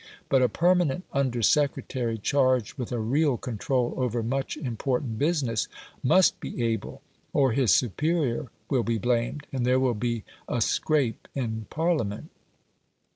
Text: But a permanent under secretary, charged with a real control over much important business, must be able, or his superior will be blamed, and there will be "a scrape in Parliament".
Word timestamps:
But 0.29 0.41
a 0.41 0.49
permanent 0.49 1.03
under 1.13 1.43
secretary, 1.43 2.17
charged 2.17 2.73
with 2.73 2.91
a 2.91 2.97
real 2.97 3.37
control 3.37 3.93
over 3.97 4.23
much 4.23 4.57
important 4.57 5.19
business, 5.19 5.67
must 6.01 6.39
be 6.39 6.63
able, 6.63 7.03
or 7.33 7.51
his 7.51 7.71
superior 7.71 8.47
will 8.67 8.81
be 8.81 8.97
blamed, 8.97 9.45
and 9.53 9.63
there 9.63 9.79
will 9.79 9.93
be 9.93 10.23
"a 10.49 10.59
scrape 10.59 11.27
in 11.35 11.67
Parliament". 11.69 12.31